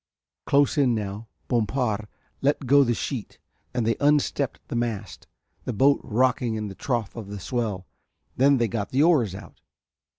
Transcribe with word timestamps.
Close 0.47 0.79
in 0.79 0.95
now 0.95 1.27
Bompard 1.47 2.07
let 2.41 2.65
go 2.65 2.83
the 2.83 2.95
sheet 2.95 3.37
and 3.71 3.85
they 3.85 3.97
unstepped 3.99 4.59
the 4.67 4.75
mast, 4.75 5.27
the 5.65 5.73
boat 5.73 5.99
rocking 6.03 6.55
in 6.55 6.69
the 6.69 6.73
trough 6.73 7.15
of 7.15 7.27
the 7.27 7.39
swell. 7.39 7.85
Then 8.35 8.57
they 8.57 8.67
got 8.67 8.89
the 8.89 9.03
oars 9.03 9.35
out. 9.35 9.61